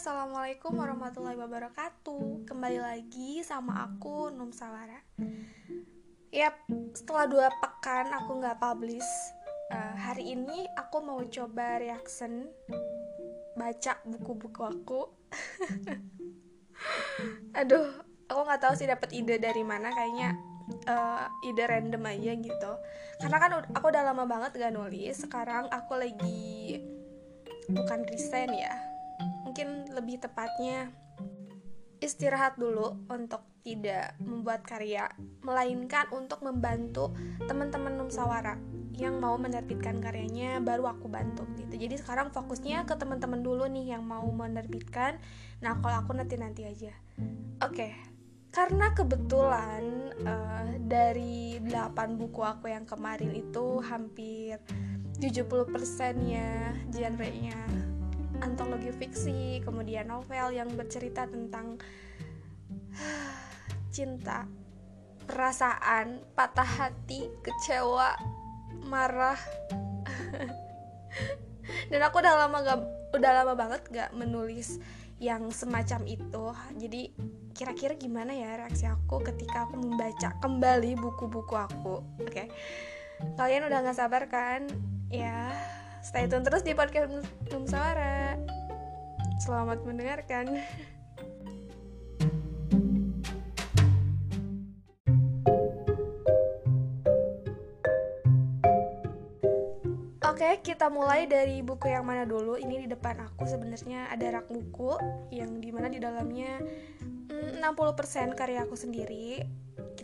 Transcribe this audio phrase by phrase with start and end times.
[0.00, 2.48] assalamualaikum warahmatullahi wabarakatuh.
[2.48, 4.96] Kembali lagi sama aku Num Sawara.
[6.32, 6.56] Yap,
[6.96, 9.04] setelah dua pekan aku nggak publish,
[9.68, 12.48] uh, hari ini aku mau coba reaction
[13.60, 15.04] baca buku-buku aku.
[17.60, 17.92] Aduh,
[18.24, 19.92] aku nggak tahu sih dapat ide dari mana.
[19.92, 20.32] Kayaknya
[20.88, 22.72] uh, ide random aja gitu.
[23.20, 25.20] Karena kan aku udah lama banget gak nulis.
[25.20, 26.80] Sekarang aku lagi
[27.68, 28.89] bukan resign ya
[29.50, 30.94] mungkin lebih tepatnya
[31.98, 35.10] istirahat dulu untuk tidak membuat karya,
[35.42, 37.10] melainkan untuk membantu
[37.50, 38.54] teman-teman Numsawara
[38.94, 41.82] yang mau menerbitkan karyanya baru aku bantu gitu.
[41.82, 45.18] Jadi sekarang fokusnya ke teman-teman dulu nih yang mau menerbitkan.
[45.58, 46.94] Nah, kalau aku nanti-nanti aja.
[47.66, 47.74] Oke.
[47.74, 47.92] Okay.
[48.54, 54.62] Karena kebetulan uh, dari 8 buku aku yang kemarin itu hampir
[55.18, 57.90] 70%-nya genre-nya
[58.40, 61.78] antologi fiksi, kemudian novel yang bercerita tentang
[63.94, 64.48] cinta,
[65.28, 68.16] perasaan, patah hati, kecewa,
[68.88, 69.38] marah.
[71.90, 72.80] Dan aku udah lama gak,
[73.14, 74.82] udah lama banget gak menulis
[75.20, 76.44] yang semacam itu.
[76.80, 77.02] Jadi
[77.52, 82.00] kira-kira gimana ya reaksi aku ketika aku membaca kembali buku-buku aku.
[82.24, 82.32] Oke.
[82.32, 82.46] Okay.
[83.36, 84.64] Kalian udah gak sabar kan?
[85.12, 85.52] Ya,
[86.00, 87.12] Stay tune terus di podcast
[87.52, 88.32] Num Suara.
[89.36, 90.48] Selamat mendengarkan.
[100.24, 102.56] Oke, kita mulai dari buku yang mana dulu.
[102.56, 104.96] Ini di depan aku sebenarnya ada rak buku
[105.28, 106.64] yang di mana di dalamnya
[107.28, 109.44] 60% mm, karya aku sendiri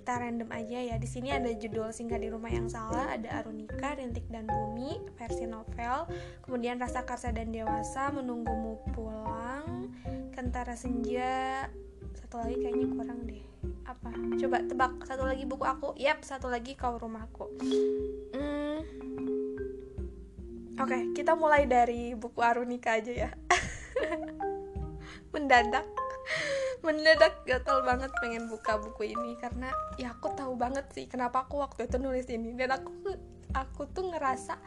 [0.06, 0.96] kita random aja ya.
[1.02, 5.50] Di sini ada judul Singgah di Rumah yang Salah, ada Arunika, Rintik dan Bumi, versi
[5.50, 6.06] novel,
[6.46, 9.90] kemudian Rasa Karsa dan Dewasa, Menunggumu Pulang,
[10.30, 11.66] Kentara Senja,
[12.22, 13.42] satu lagi kayaknya kurang deh.
[13.82, 14.14] Apa?
[14.38, 15.98] Coba tebak satu lagi buku aku.
[15.98, 17.58] Yap, satu lagi Kau Rumahku.
[18.30, 18.78] Hmm.
[20.78, 23.30] Oke, okay, kita mulai dari buku Arunika aja ya.
[25.34, 25.82] Mendadak
[26.84, 29.36] mendadak gatal banget pengen buka buku ini.
[29.38, 29.70] Karena
[30.00, 32.52] ya aku tahu banget sih kenapa aku waktu itu nulis ini.
[32.56, 33.14] Dan aku
[33.54, 34.58] aku tuh ngerasa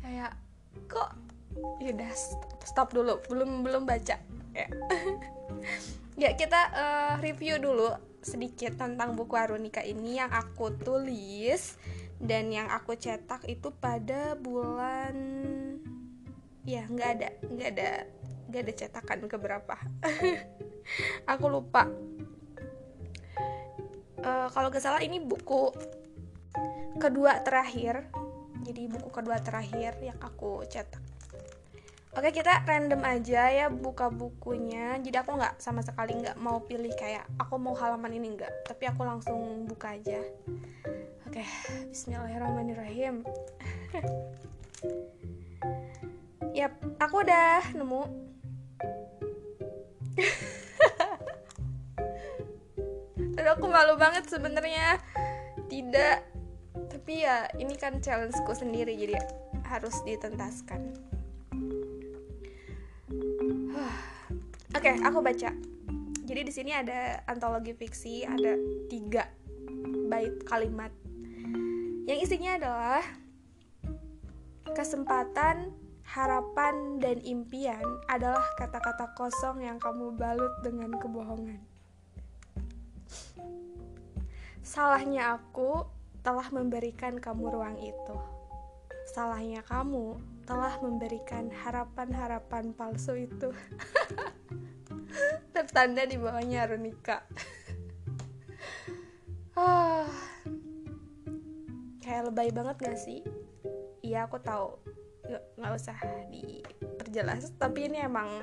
[0.00, 0.32] kayak
[0.86, 1.10] kok
[1.82, 2.12] ya udah
[2.64, 3.20] stop dulu.
[3.28, 4.16] Belum belum baca.
[4.54, 4.66] Ya.
[6.20, 11.80] Ya kita uh, review dulu sedikit tentang buku Arunika ini yang aku tulis
[12.20, 15.16] dan yang aku cetak itu pada bulan
[16.68, 17.90] ya nggak ada nggak ada
[18.52, 19.74] nggak ada cetakan keberapa
[21.24, 21.88] aku lupa.
[24.20, 25.72] Uh, kalau gak salah ini buku
[27.00, 28.04] kedua terakhir.
[28.60, 31.00] Jadi buku kedua terakhir yang aku cetak.
[32.10, 34.98] Oke kita random aja ya buka bukunya.
[34.98, 38.66] Jadi aku nggak sama sekali nggak mau pilih kayak Aku mau halaman ini nggak.
[38.66, 39.38] Tapi aku langsung
[39.70, 40.18] buka aja.
[41.30, 41.46] Oke
[41.88, 43.22] Bismillahirrahmanirrahim.
[46.58, 48.02] Yap aku udah nemu
[53.58, 55.02] Aku malu banget sebenarnya.
[55.66, 56.16] Tidak.
[56.90, 59.18] Tapi ya ini kan challengeku sendiri jadi
[59.70, 60.90] harus ditentaskan
[64.74, 65.50] oke okay, aku baca.
[66.26, 68.54] Jadi di sini ada antologi fiksi ada
[68.90, 69.26] tiga
[70.10, 70.90] bait kalimat.
[72.06, 73.02] Yang isinya adalah
[74.74, 75.70] kesempatan
[76.06, 81.69] harapan dan impian adalah kata-kata kosong yang kamu balut dengan kebohongan
[84.60, 85.84] Salahnya aku
[86.20, 88.16] telah memberikan kamu ruang itu.
[89.10, 93.50] Salahnya kamu telah memberikan harapan-harapan palsu itu.
[95.56, 97.24] Tertanda di bawahnya Runika.
[99.58, 100.06] ah,
[102.04, 103.24] kayak lebay banget gak sih?
[104.04, 104.90] Iya aku tahu
[105.30, 105.94] nggak usah
[106.32, 108.42] diperjelas tapi ini emang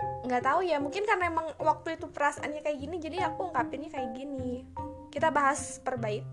[0.00, 4.10] nggak tahu ya mungkin karena emang waktu itu perasaannya kayak gini jadi aku ungkapinnya kayak
[4.16, 4.64] gini
[5.10, 6.24] kita bahas per bait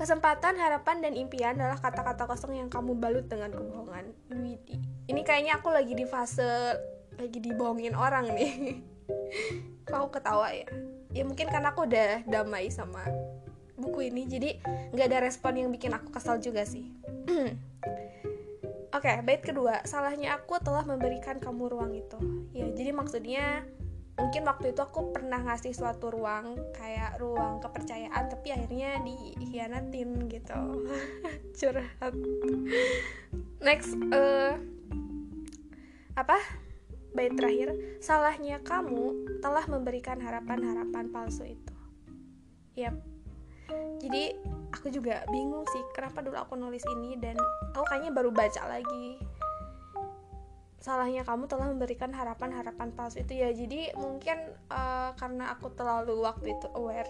[0.00, 4.08] kesempatan harapan dan impian adalah kata-kata kosong yang kamu balut dengan kebohongan.
[4.32, 4.80] Widi
[5.12, 6.80] ini kayaknya aku lagi di fase
[7.20, 8.80] lagi dibohongin orang nih.
[9.90, 10.64] Kau ketawa ya?
[11.12, 13.04] Ya mungkin karena aku udah damai sama
[13.76, 14.56] buku ini jadi
[14.96, 16.88] nggak ada respon yang bikin aku kesal juga sih.
[18.90, 22.18] Oke, okay, bait kedua, salahnya aku telah memberikan kamu ruang itu.
[22.50, 23.62] Ya, jadi maksudnya
[24.20, 30.60] mungkin waktu itu aku pernah ngasih suatu ruang kayak ruang kepercayaan tapi akhirnya dihianatin gitu.
[31.58, 32.14] Curhat.
[33.64, 34.60] Next uh,
[36.14, 36.36] apa?
[37.10, 41.76] bait terakhir salahnya kamu telah memberikan harapan-harapan palsu itu
[42.78, 42.94] yep
[43.98, 44.34] jadi
[44.74, 47.34] aku juga bingung sih kenapa dulu aku nulis ini dan
[47.74, 49.18] aku kayaknya baru baca lagi
[50.80, 53.52] salahnya kamu telah memberikan harapan-harapan palsu itu ya.
[53.52, 54.36] Jadi mungkin
[54.72, 57.08] uh, karena aku terlalu waktu itu aware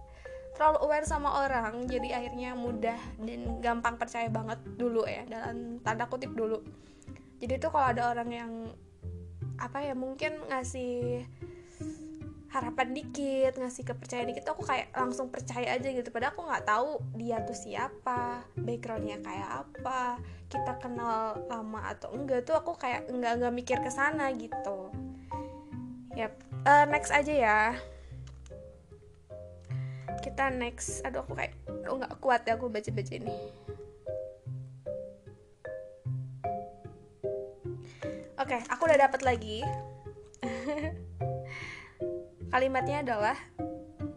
[0.56, 6.08] terlalu aware sama orang jadi akhirnya mudah dan gampang percaya banget dulu ya dalam tanda
[6.08, 6.64] kutip dulu.
[7.40, 8.52] Jadi tuh kalau ada orang yang
[9.60, 11.24] apa ya mungkin ngasih
[12.52, 16.12] harapan dikit ngasih kepercayaan dikit aku kayak langsung percaya aja gitu.
[16.12, 20.20] Padahal aku nggak tahu dia tuh siapa backgroundnya kayak apa
[20.52, 24.92] kita kenal lama atau enggak tuh aku kayak nggak nggak mikir ke sana gitu.
[26.12, 26.32] Yep
[26.68, 27.60] uh, next aja ya.
[30.20, 33.36] Kita next aduh aku kayak aduh nggak kuat ya aku baca baca ini.
[38.42, 39.62] Oke, okay, aku udah dapat lagi.
[42.52, 43.36] Kalimatnya adalah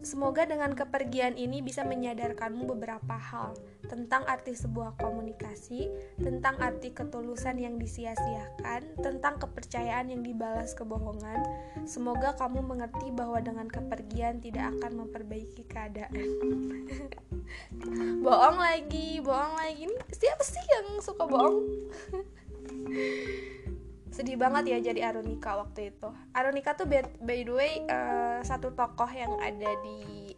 [0.06, 3.58] Semoga dengan kepergian ini bisa menyadarkanmu beberapa hal
[3.90, 5.90] tentang arti sebuah komunikasi,
[6.22, 11.42] tentang arti ketulusan yang disia-siakan, tentang kepercayaan yang dibalas kebohongan.
[11.90, 16.14] Semoga kamu mengerti bahwa dengan kepergian tidak akan memperbaiki keadaan.
[18.22, 19.90] bohong lagi, bohong lagi.
[19.90, 21.66] Ini siapa sih yang suka bohong?
[24.10, 26.08] sedih banget ya jadi Arunika waktu itu.
[26.32, 30.32] Arunika tuh by, by the way uh, satu tokoh yang ada di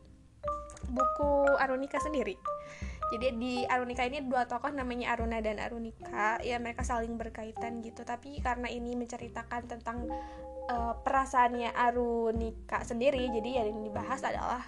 [0.88, 2.36] buku Arunika sendiri.
[3.08, 6.40] Jadi di Arunika ini dua tokoh namanya Aruna dan Arunika.
[6.44, 8.04] Ya mereka saling berkaitan gitu.
[8.04, 10.08] Tapi karena ini menceritakan tentang
[10.68, 14.64] uh, perasaannya Arunika sendiri jadi yang dibahas adalah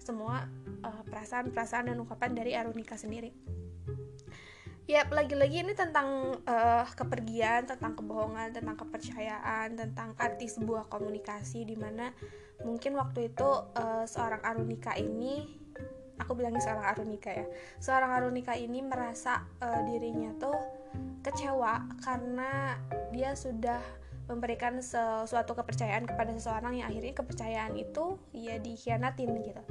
[0.00, 0.48] semua
[0.84, 3.32] uh, perasaan-perasaan dan ungkapan dari Arunika sendiri
[4.90, 11.78] ya lagi-lagi ini tentang uh, kepergian tentang kebohongan tentang kepercayaan tentang arti sebuah komunikasi di
[11.78, 12.10] mana
[12.66, 13.46] mungkin waktu itu
[13.78, 15.46] uh, seorang Arunika ini
[16.18, 17.46] aku bilangnya seorang Arunika ya
[17.78, 20.58] seorang Arunika ini merasa uh, dirinya tuh
[21.22, 22.74] kecewa karena
[23.14, 23.78] dia sudah
[24.26, 29.62] memberikan sesuatu kepercayaan kepada seseorang yang akhirnya kepercayaan itu ya dikhianatin gitu.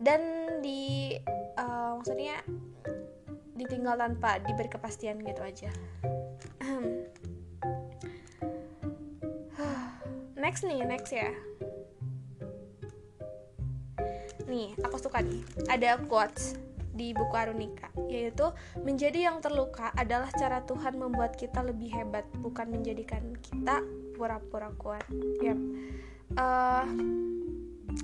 [0.00, 0.20] Dan
[0.64, 1.12] di
[1.60, 2.40] uh, maksudnya
[3.82, 5.66] ditinggal tanpa diberi kepastian gitu aja.
[10.38, 11.34] Next nih next ya.
[14.46, 15.42] Nih aku suka nih.
[15.66, 16.54] Ada quotes
[16.94, 18.54] di buku Arunika yaitu
[18.86, 23.82] menjadi yang terluka adalah cara Tuhan membuat kita lebih hebat bukan menjadikan kita
[24.14, 25.10] pura-pura kuat.
[25.42, 25.58] Yep.
[26.38, 26.86] uh,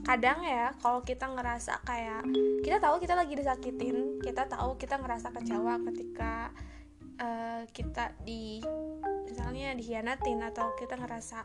[0.04, 2.24] kadang ya kalau kita ngerasa kayak
[2.64, 6.52] kita tahu kita lagi disakitin kita tahu kita ngerasa kecewa ketika
[7.20, 8.62] uh, kita di
[9.28, 11.44] misalnya dikhianatin atau kita ngerasa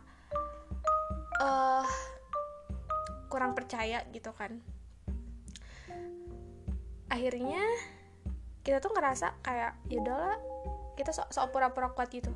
[1.43, 1.87] uh,
[3.27, 4.61] kurang percaya gitu kan.
[7.09, 7.61] Akhirnya
[8.63, 10.37] kita tuh ngerasa kayak ya udahlah
[10.95, 12.31] kita sok sok pura-pura kuat gitu.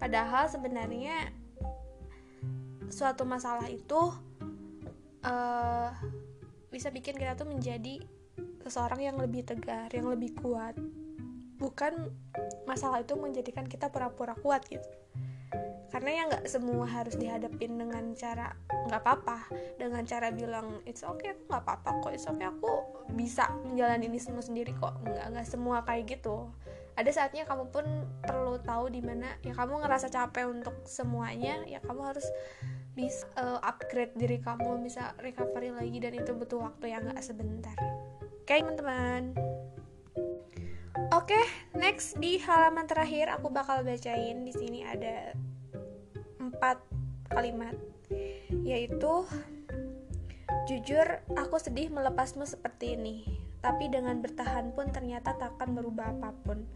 [0.00, 1.30] Padahal sebenarnya
[2.90, 4.12] suatu masalah itu
[5.26, 5.90] uh,
[6.70, 8.02] bisa bikin kita tuh menjadi
[8.62, 10.78] seseorang yang lebih tegar, yang lebih kuat.
[11.58, 12.10] Bukan
[12.66, 14.86] masalah itu menjadikan kita pura-pura kuat gitu.
[15.92, 18.56] Karena ya nggak semua harus dihadapin dengan cara
[18.88, 19.38] nggak apa-apa,
[19.76, 22.72] dengan cara bilang it's okay aku nggak apa-apa kok, it's okay aku
[23.12, 24.96] bisa menjalani ini semua sendiri kok.
[25.04, 26.48] Nggak nggak semua kayak gitu.
[26.96, 27.84] Ada saatnya kamu pun
[28.24, 32.24] perlu tahu di mana ya kamu ngerasa capek untuk semuanya, ya kamu harus
[32.92, 37.76] bisa uh, upgrade diri kamu bisa recovery lagi dan itu butuh waktu yang gak sebentar
[37.80, 39.32] oke okay, teman-teman
[41.12, 45.32] oke okay, next di halaman terakhir aku bakal bacain di sini ada
[46.36, 46.76] empat
[47.32, 47.72] kalimat
[48.60, 49.24] yaitu
[50.68, 56.34] jujur aku sedih melepasmu seperti ini tapi dengan bertahan pun ternyata tak akan merubah apa
[56.42, 56.66] pun.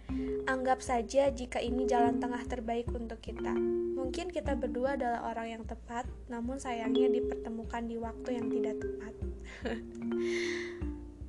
[0.47, 3.59] Anggap saja jika ini jalan tengah terbaik untuk kita.
[4.07, 9.15] Mungkin kita berdua adalah orang yang tepat, namun sayangnya dipertemukan di waktu yang tidak tepat.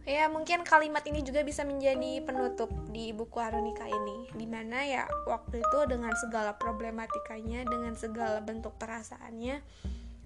[0.07, 5.03] ya mungkin kalimat ini juga bisa menjadi penutup di buku Arunika ini di mana ya
[5.27, 9.59] waktu itu dengan segala problematikanya dengan segala bentuk perasaannya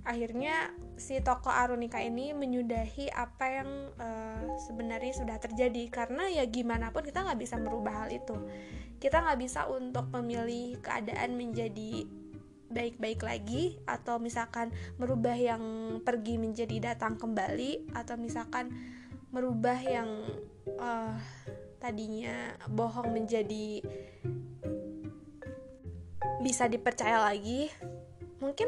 [0.05, 0.70] akhirnya
[1.01, 7.01] si tokoh Arunika ini menyudahi apa yang uh, sebenarnya sudah terjadi karena ya gimana pun
[7.01, 8.38] kita nggak bisa merubah hal itu
[9.01, 12.05] kita nggak bisa untuk memilih keadaan menjadi
[12.72, 15.62] baik-baik lagi atau misalkan merubah yang
[16.01, 18.72] pergi menjadi datang kembali atau misalkan
[19.32, 20.10] merubah yang
[20.80, 21.16] uh,
[21.80, 23.84] tadinya bohong menjadi
[26.42, 27.70] bisa dipercaya lagi
[28.42, 28.68] mungkin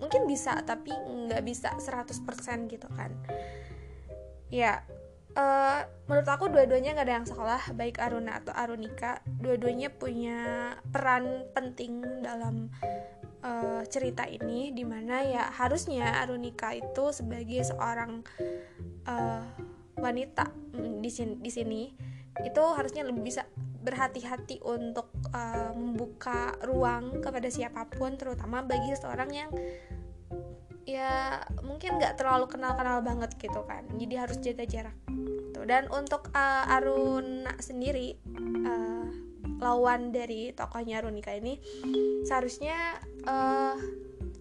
[0.00, 3.12] mungkin bisa tapi nggak bisa 100% gitu kan.
[4.50, 4.84] Ya
[5.36, 9.20] uh, menurut aku dua-duanya nggak ada yang salah baik Aruna atau Arunika.
[9.26, 12.68] Dua-duanya punya peran penting dalam
[13.42, 18.22] uh, cerita ini di mana ya harusnya Arunika itu sebagai seorang
[19.06, 19.44] uh,
[19.98, 21.82] wanita di sini di sini
[22.42, 23.44] itu harusnya lebih bisa
[23.82, 29.50] berhati-hati untuk uh, membuka ruang kepada siapa pun terutama bagi seorang yang
[30.82, 33.86] ya mungkin nggak terlalu kenal-kenal banget gitu kan.
[33.96, 34.96] Jadi harus jaga jarak
[35.62, 38.18] tuh dan untuk uh, Aruna sendiri
[38.66, 39.06] uh,
[39.62, 41.62] lawan dari tokohnya Arunika ini
[42.26, 42.98] seharusnya
[43.30, 43.78] uh,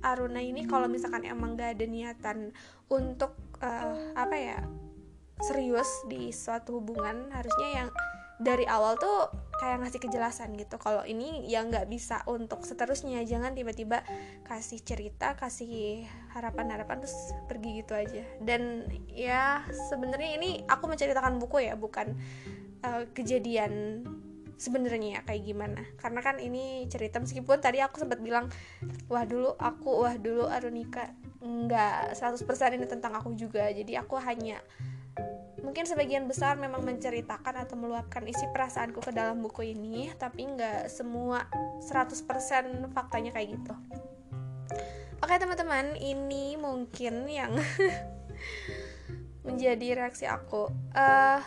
[0.01, 2.49] Aruna ini kalau misalkan emang gak ada niatan
[2.89, 4.59] untuk uh, apa ya
[5.45, 7.89] serius di suatu hubungan harusnya yang
[8.41, 9.29] dari awal tuh
[9.61, 10.81] kayak ngasih kejelasan gitu.
[10.81, 13.21] Kalau ini ya nggak bisa untuk seterusnya.
[13.21, 14.01] Jangan tiba-tiba
[14.49, 17.13] kasih cerita kasih harapan-harapan terus
[17.45, 18.25] pergi gitu aja.
[18.41, 19.61] Dan ya
[19.93, 22.17] sebenarnya ini aku menceritakan buku ya bukan
[22.81, 24.01] uh, kejadian
[24.57, 25.85] sebenarnya kayak gimana.
[26.01, 28.49] Karena kan ini cerita meskipun tadi aku sempat bilang
[29.13, 33.69] wah dulu aku wah dulu Arunika nggak 100% ini tentang aku juga.
[33.69, 34.57] Jadi aku hanya
[35.61, 40.89] mungkin sebagian besar memang menceritakan atau meluapkan isi perasaanku ke dalam buku ini tapi nggak
[40.89, 41.45] semua
[41.85, 43.73] 100% faktanya kayak gitu.
[45.21, 47.53] Oke teman-teman ini mungkin yang
[49.47, 50.73] menjadi reaksi aku.
[50.97, 51.41] Uh,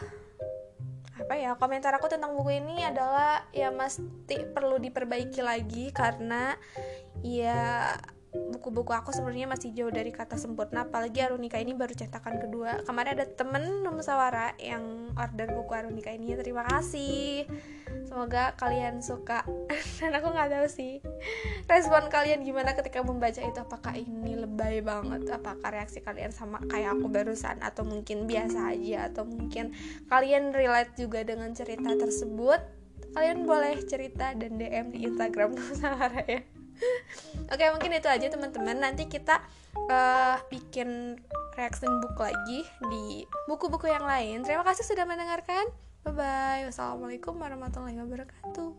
[1.15, 6.59] apa ya komentar aku tentang buku ini adalah ya mesti perlu diperbaiki lagi karena
[7.23, 7.95] ya
[8.65, 12.81] buku-buku aku sebenarnya masih jauh dari kata sempurna apalagi Arunika ini baru cetakan kedua.
[12.89, 17.45] Kemarin ada temen musawara yang order buku Arunika ini terima kasih.
[18.09, 19.45] Semoga kalian suka.
[20.01, 21.05] Dan aku nggak tahu sih
[21.69, 23.61] respon kalian gimana ketika membaca itu.
[23.61, 25.29] Apakah ini lebay banget?
[25.29, 27.61] Apakah reaksi kalian sama kayak aku barusan?
[27.61, 29.13] Atau mungkin biasa aja?
[29.13, 29.77] Atau mungkin
[30.09, 32.65] kalian relate juga dengan cerita tersebut?
[33.13, 36.54] Kalian boleh cerita dan DM di Instagram musawara ya
[37.53, 38.79] Oke mungkin itu aja teman-teman.
[38.79, 39.41] Nanti kita
[39.91, 41.19] uh, bikin
[41.55, 44.43] reaction book lagi di buku-buku yang lain.
[44.43, 45.71] Terima kasih sudah mendengarkan.
[46.05, 48.77] Bye bye Wassalamualaikum warahmatullahi wabarakatuh